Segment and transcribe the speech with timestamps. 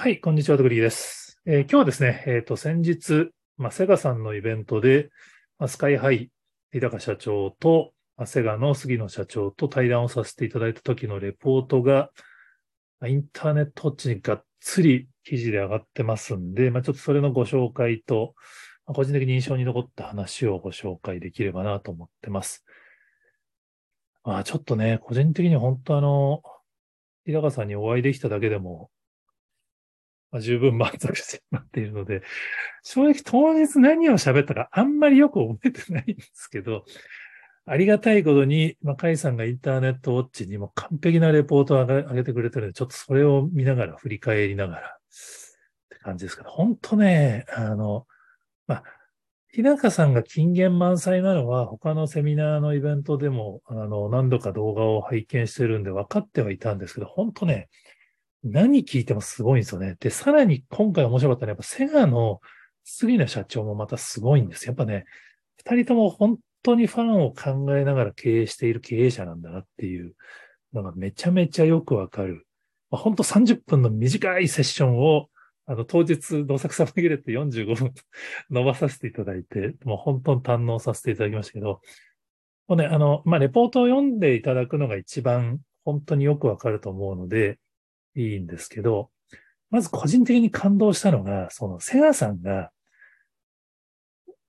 [0.00, 1.40] はい、こんにちは、徳力です。
[1.44, 5.10] えー今日はですね、えっ、と、先日、まあ、セガさんのイベントで、
[5.58, 6.30] まあ、スカイハイ、
[6.72, 12.12] 日高社長と、まあ、セガの杉野社長と対談をさせていただいた時のレポートが、
[13.00, 18.34] まあインターネットウォッチにがっつり記事で上がってますんで、まあ、ちょっとそれのご紹介と、
[18.86, 22.64] まあ個人的に印象に残った話をご紹介できればなと思ってます。
[24.22, 26.44] まあ、ちょっとね、個人的に本当あの、
[27.26, 28.92] 日高さんにお会いできただけでも、
[30.30, 32.22] まあ、十分満足してしまっているので、
[32.82, 36.84] 正直当日何を喋ったかあんまりよく覚えてないんですけど、
[37.66, 44.90] ありがたいことに、まあ、カイさんがインターネットウォッチにも完璧なレポートを上げてくれてるので、ちょっとそれを見ながら、振り返りながら、っ
[45.90, 48.06] て感じですけど、本当ね、あの、
[48.66, 48.84] まあ、
[49.52, 57.68] 日高さんが金言満載なのは、他のセミナーのイベントでも、あの、何度か動画を拝見してるんで分かってはいたんですけど、本当ね、
[58.50, 59.96] 何聞いてもすごいんですよね。
[60.00, 62.40] で、さらに今回面白かったのは、やっぱセガの
[62.84, 64.66] 杉野社長もまたすごいんです。
[64.66, 65.04] やっぱね、
[65.56, 70.14] 二人とも本当にファンを考えながら経営している経営者なんだなっていう
[70.72, 72.46] のがめちゃめちゃよくわかる。
[72.90, 75.28] まあ、本当30分の短いセッションを、
[75.66, 77.92] あの、当日、どさくさ紛れて45分
[78.50, 81.82] 伸ばさせていただいて、もう本当に堪能させていただきましたけど、
[82.68, 87.58] もうね、あの、まあ、レポートを読んでいただくのが一番本当によくわかると思うので、
[88.14, 89.10] いいんですけど、
[89.70, 92.70] まず個人的に感動したのが、そのセガさんが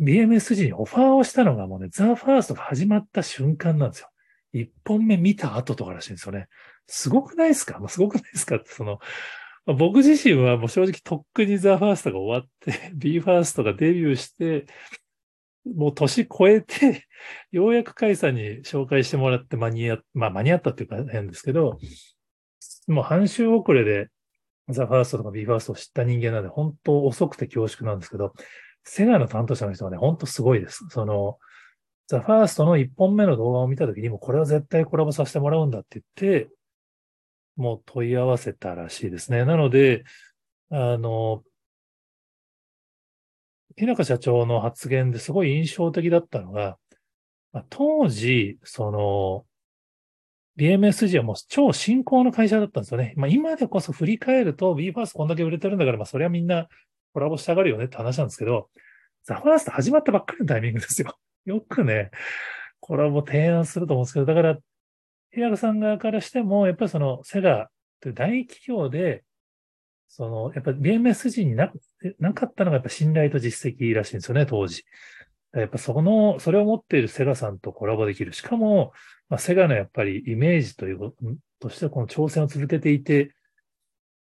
[0.00, 4.08] BMSG にオファーをしたのがもうね、ザ・ファーストが始まった瞬間なんですよ。
[4.52, 6.48] 一本目見た後とからしいんですよね。
[6.86, 8.98] すごくないですか、まあ、すごくないですかって、その、
[9.66, 14.66] 僕自身はもう正直とっくにザ・ファーストが終わって、 B ファーストがデビューして、
[15.66, 17.06] もう年超えて、
[17.52, 21.78] ようやくカイさんに紹介してもらって間に合、まあ間に合ったっていうか変ですけど、
[22.90, 24.08] もう半周遅れで
[24.72, 28.32] ザ・ファーストとか B ファーストを知った人間なんで、本当遅くて恐縮なんですけど、
[28.84, 30.84] セガの担当者の人はね、本当すごいです。
[30.90, 31.38] その、
[32.06, 36.50] ザ・ファーストの一本目の動画を見たときにも、これは絶対コラボさせてもらうんだって言って、
[37.56, 39.44] もう問い合わせたらしいですね。
[39.44, 40.04] なので、
[40.70, 41.42] あの、
[43.76, 46.78] 日高社長の発言ですごい印象的だったのが、
[47.68, 49.44] 当時、その、
[50.58, 53.14] BMSG はもう超新興の会社だったんですよね。
[53.16, 56.68] まあ今でこそ振り返ると BE:FIRST こんだけ売れてるんだから、まあそれはみんな
[57.12, 58.68] コラボしたがるよねって話なんですけど、
[59.24, 61.18] ザ・ファースト始まったばっかりのタイミングですよ。
[61.44, 62.10] よくね、
[62.80, 64.58] コラボ提案すると思うんですけど、だから、
[65.32, 69.24] 日高さん側からしても、やっぱりそのセガという大企業で、
[70.08, 71.72] その、やっぱ BMSG にな
[72.18, 74.84] なかったのがやっぱ信頼と実績らしいんですよね、当時。
[75.52, 78.32] やっぱその、それを持っているセガさんとコラボできる。
[78.32, 78.92] しかも、
[79.28, 81.12] まあ、セガのやっぱりイメージという
[81.58, 83.34] としてこの挑戦を続けていて、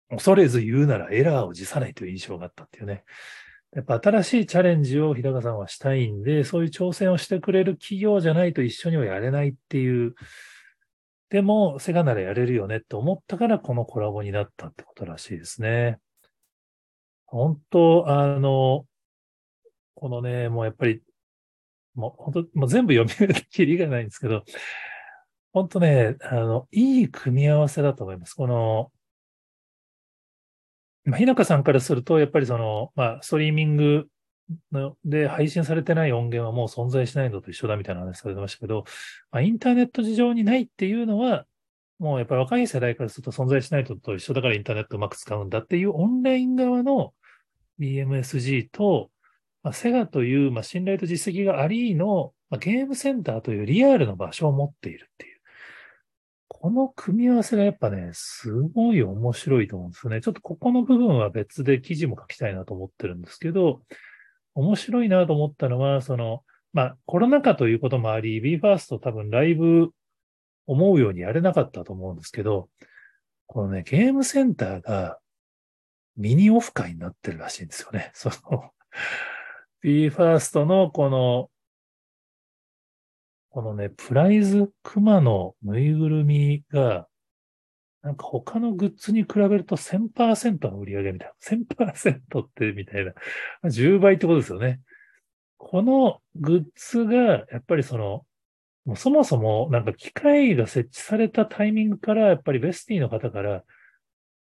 [0.09, 3.03] 恐れず言うならエラーを辞さないという印象があったっていうね。
[3.73, 10.15] やっぱ新しいチャレンジを日高さんはしたいんで、そういう挑戦をしてくれる企業じゃないと一緒にはやれないっていう。
[11.29, 15.99] でも、セガならやれるよねって思ったからこのコラボになったってことらしいですね。
[17.25, 18.85] 本当、あの、
[19.95, 21.01] このね、もうやっぱり、
[21.95, 24.43] もう本当、もう全部読み上げきりがないんですけど、
[25.53, 28.33] 本当ね、あの、いい組み合わせだと思います。
[28.33, 28.91] この、
[31.03, 34.07] まあ、日高さんからすると、やっぱりその、まあ、ストリーミング
[34.71, 38.85] ので配信されてない音源はもう存在しないのと一緒だみたいな話されてましたけど、
[39.31, 41.45] まあ、インターネット事情にないっていうのは、
[41.99, 47.13] もうやっぱり若い世代からすると存在しないのと一緒だからインターネットうまく使うんだっていうオンライン側の
[47.79, 49.10] BMSG と、
[49.63, 55.39] まあ、セガという、まあ、信頼と実績がありの、まあ、ゲームセンターというリアルの場所を持っているっていう。
[56.47, 60.21] この組み合わせがやっぱね、すごい面白いと思うんですよね。
[60.21, 63.81] ちょっとここの部分は別で記事も書きたいなと思ってるんですけど、
[64.53, 66.43] 面白いなと思ったのは、その、
[66.73, 69.91] まあ、コロナ禍ということもあり、BE:FIRST 多分ライブ
[70.67, 72.69] 思うようにやれなかったと思うんですけど、
[73.47, 75.19] このね、ゲームセンターが
[76.15, 78.11] ミニオフ会になってるらしいんですよね。
[78.13, 78.71] その、
[79.83, 81.49] BE:FIRST のこの、
[83.49, 87.07] このね、プライズ熊のぬいぐるみが、
[88.01, 91.33] なんか他のグッズに比べると1000%の売り上げみたいな。
[91.41, 93.13] 1000%ってみたいな。
[93.65, 94.79] 10倍ってことですよね。
[95.57, 98.25] このグッズが、やっぱりその、
[98.85, 103.63] もうそもそもなんか機械が設置されたタイミングから、やっぱりベスティの方から、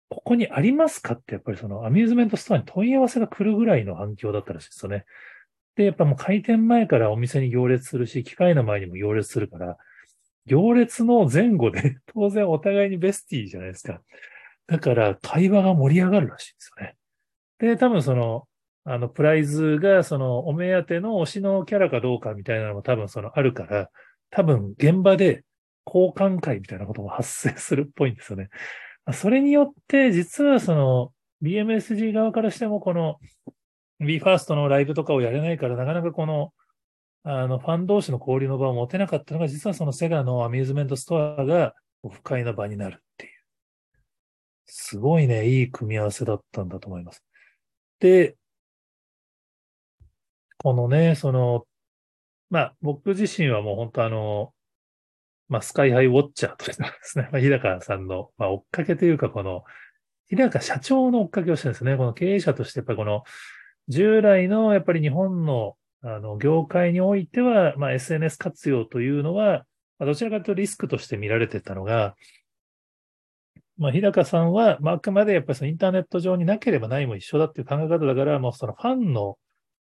[0.09, 5.05] ここにありますかって、やっぱりそのアミューズメントストアに問い合わせが来るぐらいの反響だったらしいですよね。
[5.75, 9.77] で、やっぱもう開店前からお店に行列するし、機械の前にも行列するから、
[10.45, 14.01] 行列の前後で 当然お互いにベスティじゃないですか。
[14.65, 16.95] だから会話が盛り上がるらしいんですよね。
[17.59, 18.47] で、多分その、
[18.85, 23.89] あの、プライズが、その、お目当ての推しのキャラかどうかみたいなのも多分その、あるから、
[24.31, 25.43] 多分現場で
[25.85, 28.49] 交換会みたいなことも発生するっぽいんですよね。
[29.13, 33.19] それによって、実はその、BMSG 側からしても、この、
[33.99, 36.53] BE:FIRST のライブとかをやれないから、なかなかこの、
[37.23, 43.31] あの、ファン同士の交流の場を持てなかったのが、実はそのセガのアミューズメントストアがオフ会の場になるっていう。
[44.65, 47.23] すごいね、いい組み合わせだったんだと思います。
[47.99, 48.35] で、
[50.57, 51.65] このね、その、
[52.49, 54.53] まあ、僕自身はもう本当あの、
[55.49, 59.63] まあ、スカイハイウォッチャーとしてですね、 まあ、日高さんの、まあ、追っかけというか、この、
[60.29, 61.97] 日高社長の追っかけをしてるんですね。
[61.97, 63.23] この経営者として、やっぱりこの、
[63.87, 69.65] 従来の、やっぱり日本の、あの、業界においては、まあ、SNS 活用というのは、
[69.97, 72.15] まあ、どちらかというとリスクとして見られてたのが、
[73.79, 79.37] まあ、日高さんは、まあ、あくまでやっぱりそのインターネット上になければないも一緒だっていう考え方だから、もうそのファンの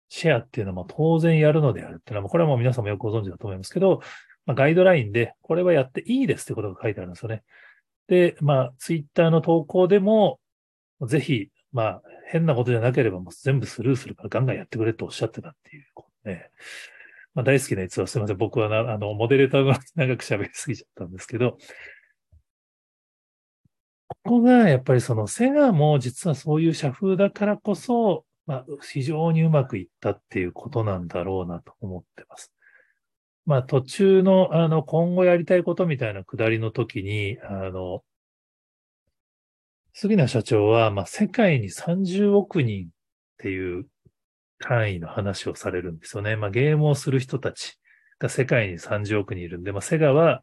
[0.09, 4.01] シェアっていうのも当然やるのであるっていうのは、これはもう皆さんもよくご存知だと思いますけど、
[4.47, 7.43] まあ、ガイドラインで、これはやっていいですってことが書いてあるんですよね。
[8.09, 10.39] で、まあ、ツイッターの投稿でも、
[11.03, 16.51] ぜひ、まあ、変なことじゃなければもう全部スルーするからガンガンやってくれとおっしゃってたっていうこと、ね。
[17.35, 18.37] まあ、大好きなやつはすいません。
[18.37, 21.59] 僕はな、あの、モデレーターが長く喋りすぎちゃったんですけど、
[24.09, 32.53] ここがやっぱりそのセガも実はそういう社風だからこそ、まあ、非常にうまくいったっていうことなんだろうなと思ってます。
[33.47, 38.03] まあ、途中の、あの、今後やりたいことみたいなくだりの時に、あの、
[39.93, 42.89] 杉名社長は、まあ、世界に30億人っ
[43.39, 43.87] ていう
[44.59, 46.37] 単位の話をされるんですよね。
[46.37, 47.79] まあ、ゲームをする人たち
[48.19, 50.43] が世界に30億人いるんで、まあ、セガは、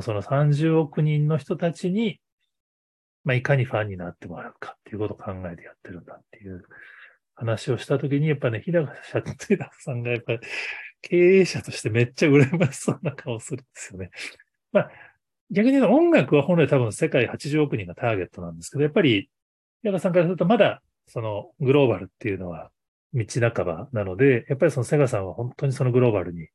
[0.00, 2.20] その30億人の人たちに、
[3.24, 6.64] まあ、いかにファンになってもらうかっていうことを考えてやってるんだっていう
[7.34, 9.34] 話をしたときに、やっぱね、平賀社長、
[9.80, 10.38] さんがやっぱり
[11.08, 14.10] 経営者としてめっちゃ羨ましそうな顔するんですよね。
[14.72, 14.90] まあ、
[15.52, 19.30] 逆に言うと音楽は本来多分世界80億人がターゲットなんですけど、やっぱり、
[19.82, 22.72] 平賀さんからするとまだそのグローバルっていうのは
[23.14, 23.24] 道
[23.54, 26.48] 半ばなので、やっぱりそのセガさんは本当にそのグローバルに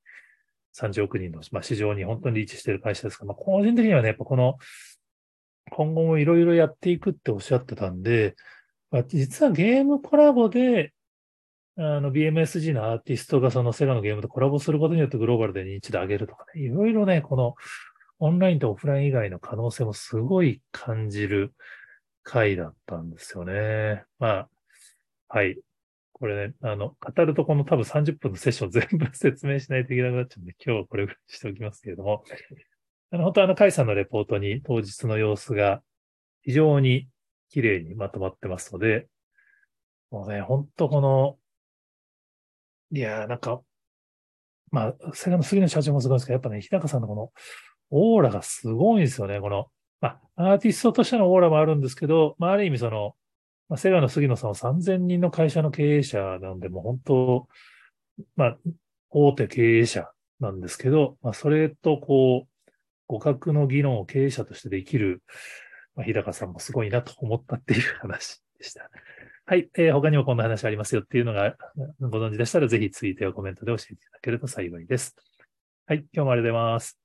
[0.74, 4.58] 30億人の、ま、市場に本当にリーチしてる会社ですから、まあ、個人的にはね、やっぱこの、
[5.70, 8.36] 今後もいろいろやっていくっておっしゃってたんで、
[8.90, 10.94] まあ、実はゲームコラボで、
[11.84, 17.56] あの、BMSG のアーティストがそのセガのゲームとコラボすることによってグローバルで認知度上げるとかね、いろいろね、この
[18.20, 21.56] オンラインとオフライン以外の可能性もすごい感じる
[22.22, 24.04] 回だったんですよね。
[24.20, 24.50] まあ、
[25.28, 25.58] はい。
[26.14, 32.24] これね、あの、語るとこの多分30分のセッション全部説明しないといけなくなっちゃうんで、今日はこれぐらいしておきますけれども、
[33.10, 35.82] あの、本当あの、カイさんのレポートに当日の様子が
[36.44, 37.08] 非常に
[37.50, 39.08] 綺麗にまとまってますので、
[40.12, 41.38] もうね、本当この
[42.92, 43.62] いやー、なんか、
[44.72, 47.32] まあ、セガの杉野社長もすごいですけど、やっぱね、日高さんのこの、
[47.90, 49.40] オーラがすごいんですよね。
[49.40, 49.68] この、
[50.00, 53.16] まあ、アーティストとしてのオーラもあるんですけど、まあ、ある意味その、
[53.70, 57.48] まあ、セガの杉野さんは3000人の会社の経営者なんで、もう本当、
[58.36, 58.58] まあ、
[59.10, 60.10] 大手経営者
[60.40, 62.72] なんですけど、まあ、それとこう、
[63.08, 65.22] 互角の議論を経営者としてできる、
[65.96, 68.90] まあ、日高さんもすごいなと思ったっていう話でした。
[69.52, 71.58] はい、えー、他にもこんな話ありますよっていうのが
[72.00, 75.14] ご存知でしたら、ぜひツイートやコメントで教えていただけると幸いです。
[75.88, 77.01] はい、今日もありがとうございます。